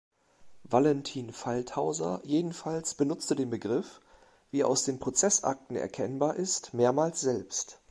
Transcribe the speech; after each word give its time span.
Valentin 0.63 1.31
Faltlhauser 1.31 2.21
jedenfalls 2.23 2.95
benutzte 2.95 3.35
den 3.35 3.51
Begriff, 3.51 4.01
wie 4.49 4.63
aus 4.63 4.83
den 4.83 4.97
Prozessakten 4.97 5.75
erkennbar 5.75 6.37
ist, 6.37 6.73
mehrmals 6.73 7.21
selbst. 7.21 7.77